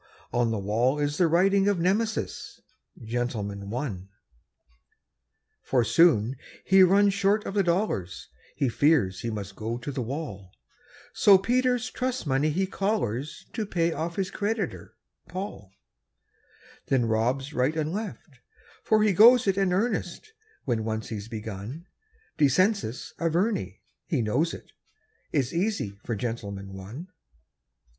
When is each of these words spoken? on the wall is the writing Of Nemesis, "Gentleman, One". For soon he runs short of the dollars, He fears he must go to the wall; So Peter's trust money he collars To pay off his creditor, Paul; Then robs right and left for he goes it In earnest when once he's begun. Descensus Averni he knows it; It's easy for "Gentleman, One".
on 0.33 0.49
the 0.49 0.57
wall 0.57 0.97
is 0.97 1.19
the 1.19 1.27
writing 1.27 1.67
Of 1.67 1.79
Nemesis, 1.79 2.59
"Gentleman, 3.03 3.69
One". 3.69 4.09
For 5.61 5.83
soon 5.83 6.37
he 6.65 6.81
runs 6.81 7.13
short 7.13 7.45
of 7.45 7.53
the 7.53 7.61
dollars, 7.61 8.27
He 8.55 8.67
fears 8.67 9.19
he 9.19 9.29
must 9.29 9.55
go 9.55 9.77
to 9.77 9.91
the 9.91 10.01
wall; 10.01 10.53
So 11.13 11.37
Peter's 11.37 11.91
trust 11.91 12.25
money 12.25 12.49
he 12.49 12.65
collars 12.65 13.45
To 13.53 13.63
pay 13.63 13.91
off 13.91 14.15
his 14.15 14.31
creditor, 14.31 14.95
Paul; 15.27 15.71
Then 16.87 17.05
robs 17.05 17.53
right 17.53 17.77
and 17.77 17.93
left 17.93 18.39
for 18.83 19.03
he 19.03 19.13
goes 19.13 19.45
it 19.45 19.55
In 19.55 19.71
earnest 19.71 20.33
when 20.65 20.83
once 20.83 21.09
he's 21.09 21.27
begun. 21.27 21.85
Descensus 22.39 23.13
Averni 23.19 23.81
he 24.07 24.23
knows 24.23 24.51
it; 24.51 24.71
It's 25.31 25.53
easy 25.53 25.99
for 26.03 26.15
"Gentleman, 26.15 26.73
One". 26.73 27.09